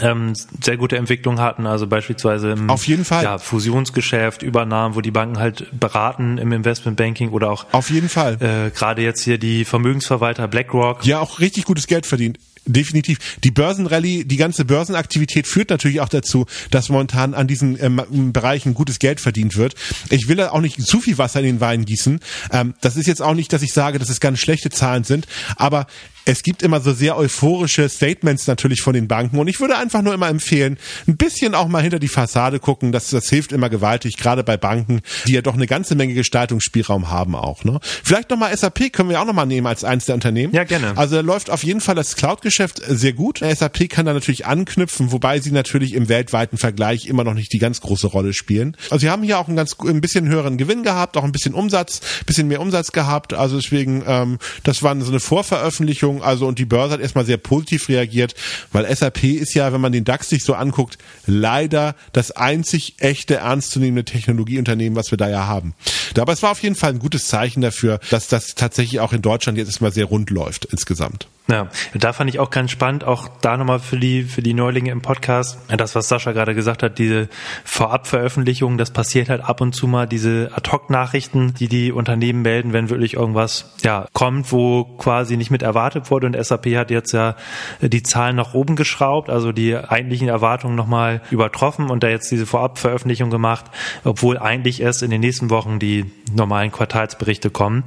ähm, 0.00 0.34
sehr 0.62 0.76
gute 0.76 0.96
Entwicklung 0.96 1.40
hatten, 1.40 1.66
also 1.66 1.86
beispielsweise 1.86 2.52
im 2.52 2.70
Auf 2.70 2.86
jeden 2.86 3.04
Fall. 3.04 3.24
Ja, 3.24 3.38
Fusionsgeschäft, 3.38 4.42
Übernahmen, 4.42 4.94
wo 4.94 5.00
die 5.00 5.10
Banken 5.10 5.38
halt 5.38 5.66
beraten 5.78 6.38
im 6.38 6.52
Investmentbanking 6.52 7.30
oder 7.30 7.50
auch 7.50 7.66
Auf 7.72 7.90
jeden 7.90 8.08
Fall. 8.08 8.38
Äh, 8.40 8.70
gerade 8.70 9.02
jetzt 9.02 9.24
hier 9.24 9.38
die 9.38 9.64
Vermögensverwalter 9.64 10.48
BlackRock. 10.48 11.04
Ja, 11.04 11.20
auch 11.20 11.40
richtig 11.40 11.64
gutes 11.64 11.86
Geld 11.86 12.06
verdient. 12.06 12.38
Definitiv. 12.68 13.38
Die 13.42 13.50
Börsenrallye, 13.50 14.24
die 14.24 14.36
ganze 14.36 14.66
Börsenaktivität 14.66 15.46
führt 15.46 15.70
natürlich 15.70 16.02
auch 16.02 16.08
dazu, 16.08 16.44
dass 16.70 16.90
momentan 16.90 17.32
an 17.32 17.46
diesen 17.46 17.82
ähm, 17.82 18.32
Bereichen 18.32 18.74
gutes 18.74 18.98
Geld 18.98 19.20
verdient 19.20 19.56
wird. 19.56 19.74
Ich 20.10 20.28
will 20.28 20.36
da 20.36 20.50
auch 20.50 20.60
nicht 20.60 20.80
zu 20.82 21.00
viel 21.00 21.16
Wasser 21.16 21.40
in 21.40 21.46
den 21.46 21.60
Wein 21.60 21.86
gießen. 21.86 22.20
Ähm, 22.52 22.74
das 22.82 22.96
ist 22.96 23.06
jetzt 23.06 23.22
auch 23.22 23.34
nicht, 23.34 23.52
dass 23.54 23.62
ich 23.62 23.72
sage, 23.72 23.98
dass 23.98 24.10
es 24.10 24.20
ganz 24.20 24.38
schlechte 24.38 24.68
Zahlen 24.68 25.04
sind, 25.04 25.26
aber 25.56 25.86
es 26.28 26.42
gibt 26.42 26.62
immer 26.62 26.80
so 26.80 26.92
sehr 26.92 27.16
euphorische 27.16 27.88
Statements 27.88 28.46
natürlich 28.46 28.82
von 28.82 28.92
den 28.92 29.08
Banken 29.08 29.38
und 29.38 29.48
ich 29.48 29.60
würde 29.60 29.78
einfach 29.78 30.02
nur 30.02 30.12
immer 30.12 30.28
empfehlen, 30.28 30.76
ein 31.06 31.16
bisschen 31.16 31.54
auch 31.54 31.68
mal 31.68 31.80
hinter 31.80 31.98
die 31.98 32.08
Fassade 32.08 32.58
gucken, 32.58 32.92
das, 32.92 33.08
das 33.08 33.30
hilft 33.30 33.50
immer 33.50 33.70
gewaltig, 33.70 34.18
gerade 34.18 34.44
bei 34.44 34.58
Banken, 34.58 35.00
die 35.26 35.32
ja 35.32 35.40
doch 35.40 35.54
eine 35.54 35.66
ganze 35.66 35.94
Menge 35.94 36.12
Gestaltungsspielraum 36.12 37.08
haben 37.08 37.34
auch. 37.34 37.64
Ne? 37.64 37.80
Vielleicht 37.82 38.28
nochmal 38.28 38.54
SAP 38.54 38.92
können 38.92 39.08
wir 39.08 39.22
auch 39.22 39.24
nochmal 39.24 39.46
nehmen 39.46 39.66
als 39.66 39.84
eins 39.84 40.04
der 40.04 40.16
Unternehmen. 40.16 40.52
Ja, 40.52 40.64
gerne. 40.64 40.98
Also 40.98 41.16
da 41.16 41.22
läuft 41.22 41.48
auf 41.48 41.64
jeden 41.64 41.80
Fall 41.80 41.94
das 41.94 42.14
Cloud-Geschäft 42.14 42.82
sehr 42.86 43.14
gut. 43.14 43.38
SAP 43.38 43.88
kann 43.88 44.04
da 44.04 44.12
natürlich 44.12 44.44
anknüpfen, 44.44 45.12
wobei 45.12 45.40
sie 45.40 45.50
natürlich 45.50 45.94
im 45.94 46.10
weltweiten 46.10 46.58
Vergleich 46.58 47.06
immer 47.06 47.24
noch 47.24 47.34
nicht 47.34 47.54
die 47.54 47.58
ganz 47.58 47.80
große 47.80 48.06
Rolle 48.06 48.34
spielen. 48.34 48.76
Also 48.90 48.98
sie 48.98 49.10
haben 49.10 49.22
hier 49.22 49.38
auch 49.38 49.48
einen 49.48 49.56
ganz 49.56 49.76
ein 49.80 50.02
bisschen 50.02 50.28
höheren 50.28 50.58
Gewinn 50.58 50.82
gehabt, 50.82 51.16
auch 51.16 51.24
ein 51.24 51.32
bisschen 51.32 51.54
Umsatz, 51.54 52.02
bisschen 52.26 52.48
mehr 52.48 52.60
Umsatz 52.60 52.92
gehabt. 52.92 53.32
Also 53.32 53.56
deswegen, 53.56 54.04
ähm, 54.06 54.38
das 54.62 54.82
war 54.82 54.94
so 55.00 55.10
eine 55.10 55.20
Vorveröffentlichung 55.20 56.17
Entwicklung, 56.18 56.22
also 56.22 56.46
und 56.46 56.58
die 56.58 56.64
Börse 56.64 56.94
hat 56.94 57.00
erstmal 57.00 57.24
sehr 57.24 57.36
positiv 57.36 57.88
reagiert, 57.88 58.34
weil 58.72 58.94
SAP 58.94 59.24
ist 59.24 59.54
ja, 59.54 59.72
wenn 59.72 59.80
man 59.80 59.92
den 59.92 60.04
DAX 60.04 60.28
sich 60.28 60.44
so 60.44 60.54
anguckt, 60.54 60.98
leider 61.26 61.94
das 62.12 62.30
einzig 62.30 62.94
echte 62.98 63.36
ernstzunehmende 63.36 64.04
Technologieunternehmen, 64.04 64.96
was 64.96 65.10
wir 65.10 65.18
da 65.18 65.28
ja 65.28 65.46
haben. 65.46 65.74
Aber 66.18 66.32
es 66.32 66.42
war 66.42 66.50
auf 66.50 66.62
jeden 66.62 66.74
Fall 66.74 66.90
ein 66.90 66.98
gutes 66.98 67.26
Zeichen 67.26 67.60
dafür, 67.60 68.00
dass 68.10 68.28
das 68.28 68.54
tatsächlich 68.54 69.00
auch 69.00 69.12
in 69.12 69.22
Deutschland 69.22 69.58
jetzt 69.58 69.68
erstmal 69.68 69.92
sehr 69.92 70.06
rund 70.06 70.30
läuft 70.30 70.64
insgesamt. 70.66 71.28
Ja, 71.50 71.68
da 71.94 72.12
fand 72.12 72.28
ich 72.28 72.40
auch 72.40 72.50
ganz 72.50 72.70
spannend, 72.70 73.04
auch 73.04 73.26
da 73.40 73.56
nochmal 73.56 73.78
für 73.78 73.96
die, 73.96 74.24
für 74.24 74.42
die 74.42 74.52
Neulinge 74.52 74.90
im 74.90 75.00
Podcast, 75.00 75.58
das, 75.74 75.94
was 75.94 76.06
Sascha 76.06 76.32
gerade 76.32 76.54
gesagt 76.54 76.82
hat, 76.82 76.98
diese 76.98 77.30
Vorabveröffentlichung, 77.64 78.76
das 78.76 78.90
passiert 78.90 79.30
halt 79.30 79.40
ab 79.40 79.62
und 79.62 79.74
zu 79.74 79.86
mal, 79.86 80.06
diese 80.06 80.50
Ad-Hoc-Nachrichten, 80.54 81.54
die 81.54 81.68
die 81.68 81.90
Unternehmen 81.90 82.42
melden, 82.42 82.74
wenn 82.74 82.90
wirklich 82.90 83.14
irgendwas, 83.14 83.72
ja, 83.82 84.08
kommt, 84.12 84.52
wo 84.52 84.84
quasi 84.84 85.38
nicht 85.38 85.50
mit 85.50 85.62
erwartet 85.62 86.10
wurde 86.10 86.26
und 86.26 86.36
SAP 86.36 86.66
hat 86.76 86.90
jetzt 86.90 87.12
ja 87.12 87.34
die 87.80 88.02
Zahlen 88.02 88.36
nach 88.36 88.52
oben 88.52 88.76
geschraubt, 88.76 89.30
also 89.30 89.50
die 89.50 89.74
eigentlichen 89.74 90.28
Erwartungen 90.28 90.76
nochmal 90.76 91.22
übertroffen 91.30 91.88
und 91.88 92.02
da 92.02 92.08
jetzt 92.08 92.30
diese 92.30 92.44
Vorabveröffentlichung 92.44 93.30
gemacht, 93.30 93.64
obwohl 94.04 94.36
eigentlich 94.36 94.82
erst 94.82 95.02
in 95.02 95.10
den 95.10 95.22
nächsten 95.22 95.48
Wochen 95.48 95.78
die 95.78 96.12
normalen 96.30 96.72
Quartalsberichte 96.72 97.48
kommen. 97.48 97.84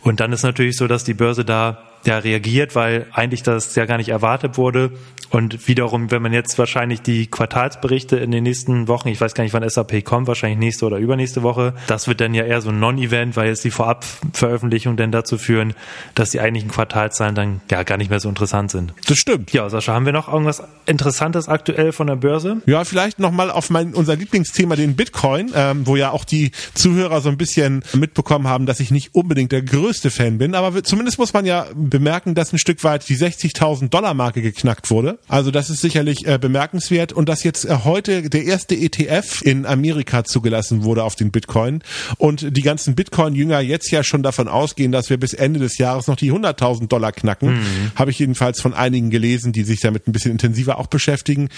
Und 0.00 0.20
dann 0.20 0.32
ist 0.32 0.44
natürlich 0.44 0.78
so, 0.78 0.88
dass 0.88 1.04
die 1.04 1.12
Börse 1.12 1.44
da 1.44 1.91
ja 2.06 2.18
reagiert, 2.18 2.74
weil 2.74 3.06
eigentlich 3.12 3.42
das 3.42 3.74
ja 3.74 3.86
gar 3.86 3.96
nicht 3.96 4.08
erwartet 4.08 4.58
wurde. 4.58 4.92
Und 5.32 5.66
wiederum, 5.66 6.10
wenn 6.10 6.20
man 6.20 6.34
jetzt 6.34 6.58
wahrscheinlich 6.58 7.00
die 7.00 7.26
Quartalsberichte 7.26 8.18
in 8.18 8.30
den 8.30 8.42
nächsten 8.42 8.86
Wochen, 8.86 9.08
ich 9.08 9.18
weiß 9.18 9.32
gar 9.32 9.44
nicht, 9.44 9.54
wann 9.54 9.66
SAP 9.66 10.04
kommt, 10.04 10.28
wahrscheinlich 10.28 10.58
nächste 10.58 10.84
oder 10.84 10.98
übernächste 10.98 11.42
Woche, 11.42 11.72
das 11.86 12.06
wird 12.06 12.20
dann 12.20 12.34
ja 12.34 12.44
eher 12.44 12.60
so 12.60 12.68
ein 12.68 12.78
Non-Event, 12.78 13.34
weil 13.34 13.48
jetzt 13.48 13.64
die 13.64 13.70
Vorabveröffentlichung 13.70 14.98
dann 14.98 15.10
dazu 15.10 15.38
führen, 15.38 15.72
dass 16.14 16.32
die 16.32 16.40
eigentlichen 16.40 16.70
Quartalszahlen 16.70 17.34
dann 17.34 17.60
ja 17.70 17.82
gar 17.82 17.96
nicht 17.96 18.10
mehr 18.10 18.20
so 18.20 18.28
interessant 18.28 18.70
sind. 18.70 18.92
Das 19.06 19.16
stimmt. 19.16 19.52
Ja, 19.54 19.70
Sascha, 19.70 19.94
haben 19.94 20.04
wir 20.04 20.12
noch 20.12 20.30
irgendwas 20.30 20.62
Interessantes 20.84 21.48
aktuell 21.48 21.92
von 21.92 22.08
der 22.08 22.16
Börse? 22.16 22.60
Ja, 22.66 22.84
vielleicht 22.84 23.18
nochmal 23.18 23.50
auf 23.50 23.70
mein, 23.70 23.94
unser 23.94 24.16
Lieblingsthema, 24.16 24.76
den 24.76 24.96
Bitcoin, 24.96 25.50
ähm, 25.54 25.86
wo 25.86 25.96
ja 25.96 26.10
auch 26.10 26.26
die 26.26 26.50
Zuhörer 26.74 27.22
so 27.22 27.30
ein 27.30 27.38
bisschen 27.38 27.82
mitbekommen 27.94 28.48
haben, 28.48 28.66
dass 28.66 28.80
ich 28.80 28.90
nicht 28.90 29.14
unbedingt 29.14 29.52
der 29.52 29.62
größte 29.62 30.10
Fan 30.10 30.36
bin, 30.36 30.54
aber 30.54 30.84
zumindest 30.84 31.18
muss 31.18 31.32
man 31.32 31.46
ja 31.46 31.64
bemerken, 31.92 32.34
dass 32.34 32.54
ein 32.54 32.58
Stück 32.58 32.82
weit 32.84 33.06
die 33.06 33.16
60.000 33.16 33.90
Dollar 33.90 34.14
Marke 34.14 34.40
geknackt 34.40 34.90
wurde. 34.90 35.18
Also 35.28 35.50
das 35.50 35.68
ist 35.68 35.82
sicherlich 35.82 36.26
äh, 36.26 36.38
bemerkenswert 36.38 37.12
und 37.12 37.28
dass 37.28 37.44
jetzt 37.44 37.66
äh, 37.66 37.80
heute 37.84 38.30
der 38.30 38.44
erste 38.44 38.74
ETF 38.74 39.42
in 39.42 39.66
Amerika 39.66 40.24
zugelassen 40.24 40.84
wurde 40.84 41.04
auf 41.04 41.16
den 41.16 41.30
Bitcoin 41.30 41.82
und 42.16 42.56
die 42.56 42.62
ganzen 42.62 42.94
Bitcoin-Jünger 42.94 43.60
jetzt 43.60 43.90
ja 43.90 44.02
schon 44.02 44.22
davon 44.22 44.48
ausgehen, 44.48 44.90
dass 44.90 45.10
wir 45.10 45.18
bis 45.18 45.34
Ende 45.34 45.60
des 45.60 45.76
Jahres 45.76 46.06
noch 46.06 46.16
die 46.16 46.32
100.000 46.32 46.88
Dollar 46.88 47.12
knacken. 47.12 47.56
Mhm. 47.56 47.92
Habe 47.94 48.10
ich 48.10 48.18
jedenfalls 48.18 48.62
von 48.62 48.72
einigen 48.72 49.10
gelesen, 49.10 49.52
die 49.52 49.62
sich 49.62 49.80
damit 49.80 50.08
ein 50.08 50.12
bisschen 50.12 50.32
intensiver 50.32 50.78
auch 50.78 50.86
beschäftigen. 50.86 51.50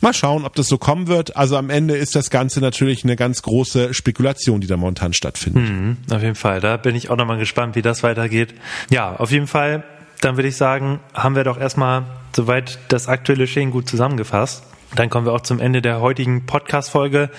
Mal 0.00 0.14
schauen, 0.14 0.46
ob 0.46 0.54
das 0.54 0.68
so 0.68 0.78
kommen 0.78 1.06
wird. 1.06 1.36
Also 1.36 1.58
am 1.58 1.68
Ende 1.68 1.96
ist 1.96 2.16
das 2.16 2.30
Ganze 2.30 2.60
natürlich 2.60 3.04
eine 3.04 3.16
ganz 3.16 3.42
große 3.42 3.92
Spekulation, 3.92 4.62
die 4.62 4.68
da 4.68 4.78
momentan 4.78 5.12
stattfindet. 5.12 5.68
Mhm, 5.68 5.96
auf 6.10 6.22
jeden 6.22 6.34
Fall. 6.34 6.60
Da 6.60 6.78
bin 6.78 6.96
ich 6.96 7.10
auch 7.10 7.16
nochmal 7.16 7.38
gespannt, 7.38 7.76
wie 7.76 7.82
das 7.82 8.02
weitergeht. 8.02 8.54
Ja, 8.88 9.16
auf 9.16 9.30
jeden 9.30 9.46
Fall 9.46 9.81
dann 10.22 10.36
würde 10.36 10.48
ich 10.48 10.56
sagen, 10.56 11.00
haben 11.14 11.36
wir 11.36 11.44
doch 11.44 11.58
erstmal 11.58 12.04
soweit 12.34 12.78
das 12.88 13.08
aktuelle 13.08 13.44
Geschehen 13.44 13.70
gut 13.70 13.88
zusammengefasst. 13.88 14.64
Dann 14.94 15.08
kommen 15.08 15.26
wir 15.26 15.32
auch 15.32 15.40
zum 15.40 15.58
Ende 15.58 15.80
der 15.80 16.00
heutigen 16.00 16.44
Podcast-Folge. 16.46 17.30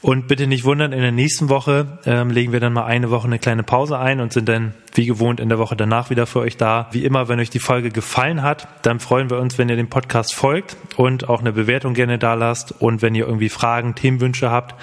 Und 0.00 0.28
bitte 0.28 0.46
nicht 0.46 0.64
wundern, 0.64 0.92
in 0.92 1.02
der 1.02 1.12
nächsten 1.12 1.48
Woche 1.48 1.98
ähm, 2.06 2.30
legen 2.30 2.52
wir 2.52 2.60
dann 2.60 2.72
mal 2.72 2.86
eine 2.86 3.10
Woche 3.10 3.26
eine 3.26 3.38
kleine 3.38 3.62
Pause 3.62 3.98
ein 3.98 4.20
und 4.20 4.32
sind 4.32 4.48
dann 4.48 4.74
wie 4.96 5.06
gewohnt 5.06 5.40
in 5.40 5.48
der 5.48 5.58
Woche 5.58 5.74
danach 5.76 6.10
wieder 6.10 6.26
für 6.26 6.40
euch 6.40 6.56
da. 6.56 6.88
Wie 6.92 7.04
immer, 7.04 7.28
wenn 7.28 7.40
euch 7.40 7.50
die 7.50 7.58
Folge 7.58 7.90
gefallen 7.90 8.42
hat, 8.42 8.68
dann 8.82 9.00
freuen 9.00 9.30
wir 9.30 9.38
uns, 9.38 9.58
wenn 9.58 9.68
ihr 9.68 9.74
dem 9.76 9.88
Podcast 9.88 10.34
folgt 10.34 10.76
und 10.96 11.28
auch 11.28 11.40
eine 11.40 11.52
Bewertung 11.52 11.94
gerne 11.94 12.18
da 12.18 12.34
lasst. 12.34 12.74
Und 12.80 13.02
wenn 13.02 13.14
ihr 13.14 13.26
irgendwie 13.26 13.48
Fragen, 13.48 13.94
Themenwünsche 13.94 14.50
habt, 14.50 14.74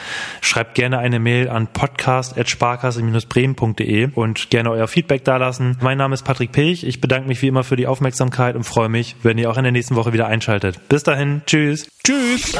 schreibt 0.41 0.75
gerne 0.75 0.99
eine 0.99 1.19
Mail 1.19 1.49
an 1.49 1.67
podcast.sparkasse-bremen.de 1.67 4.09
und 4.13 4.49
gerne 4.49 4.71
euer 4.71 4.87
Feedback 4.87 5.23
da 5.23 5.37
lassen. 5.37 5.77
Mein 5.81 5.97
Name 5.97 6.13
ist 6.13 6.23
Patrick 6.23 6.51
Pilch. 6.51 6.83
Ich 6.83 7.01
bedanke 7.01 7.27
mich 7.27 7.41
wie 7.41 7.47
immer 7.47 7.63
für 7.63 7.75
die 7.75 7.87
Aufmerksamkeit 7.87 8.55
und 8.55 8.63
freue 8.63 8.89
mich, 8.89 9.15
wenn 9.23 9.37
ihr 9.37 9.49
auch 9.49 9.57
in 9.57 9.63
der 9.63 9.71
nächsten 9.71 9.95
Woche 9.95 10.13
wieder 10.13 10.27
einschaltet. 10.27 10.87
Bis 10.89 11.03
dahin, 11.03 11.41
tschüss. 11.45 11.87
Tschüss. 12.05 12.53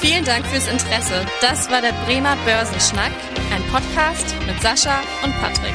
Vielen 0.00 0.24
Dank 0.24 0.46
fürs 0.46 0.68
Interesse. 0.68 1.26
Das 1.40 1.68
war 1.70 1.80
der 1.80 1.92
Bremer 2.06 2.36
Börsenschnack, 2.44 3.12
ein 3.54 3.62
Podcast 3.72 4.34
mit 4.46 4.60
Sascha 4.62 5.00
und 5.24 5.34
Patrick. 5.40 5.74